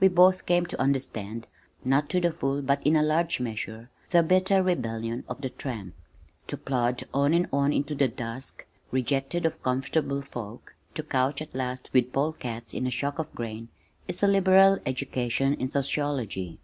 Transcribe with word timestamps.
We 0.00 0.08
both 0.08 0.46
came 0.46 0.64
to 0.64 0.80
understand 0.80 1.46
(not 1.84 2.08
to 2.08 2.22
the 2.22 2.32
full, 2.32 2.62
but 2.62 2.80
in 2.86 2.96
a 2.96 3.02
large 3.02 3.38
measure) 3.38 3.90
the 4.08 4.22
bitter 4.22 4.62
rebellion 4.62 5.24
of 5.28 5.42
the 5.42 5.50
tramp. 5.50 5.92
To 6.46 6.56
plod 6.56 7.02
on 7.12 7.34
and 7.34 7.50
on 7.52 7.74
into 7.74 7.94
the 7.94 8.08
dusk, 8.08 8.64
rejected 8.90 9.44
of 9.44 9.62
comfortable 9.62 10.22
folk, 10.22 10.74
to 10.94 11.02
couch 11.02 11.42
at 11.42 11.54
last 11.54 11.90
with 11.92 12.14
pole 12.14 12.32
cats 12.32 12.72
in 12.72 12.86
a 12.86 12.90
shock 12.90 13.18
of 13.18 13.30
grain 13.34 13.68
is 14.08 14.22
a 14.22 14.26
liberal 14.26 14.78
education 14.86 15.52
in 15.52 15.70
sociology. 15.70 16.60